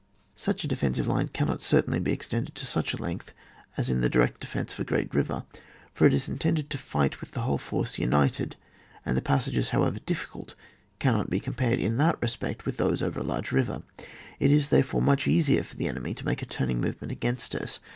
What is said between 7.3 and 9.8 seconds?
the whole force united, and the passages,